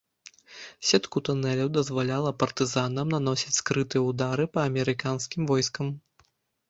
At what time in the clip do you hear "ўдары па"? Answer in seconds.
4.09-4.67